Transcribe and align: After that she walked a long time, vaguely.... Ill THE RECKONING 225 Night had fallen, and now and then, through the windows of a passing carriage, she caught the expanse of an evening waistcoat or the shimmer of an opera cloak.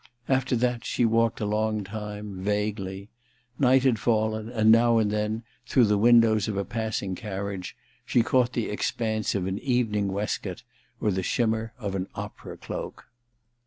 After 0.27 0.55
that 0.55 0.83
she 0.83 1.05
walked 1.05 1.41
a 1.41 1.45
long 1.45 1.83
time, 1.83 2.37
vaguely.... 2.43 3.01
Ill 3.01 3.07
THE 3.59 3.67
RECKONING 3.67 3.95
225 3.97 4.41
Night 4.41 4.41
had 4.49 4.49
fallen, 4.49 4.49
and 4.49 4.71
now 4.71 4.97
and 4.97 5.11
then, 5.11 5.43
through 5.67 5.83
the 5.85 5.99
windows 5.99 6.47
of 6.47 6.57
a 6.57 6.65
passing 6.65 7.13
carriage, 7.13 7.77
she 8.03 8.23
caught 8.23 8.53
the 8.53 8.71
expanse 8.71 9.35
of 9.35 9.45
an 9.45 9.59
evening 9.59 10.07
waistcoat 10.07 10.63
or 10.99 11.11
the 11.11 11.21
shimmer 11.21 11.73
of 11.77 11.93
an 11.93 12.07
opera 12.15 12.57
cloak. 12.57 13.05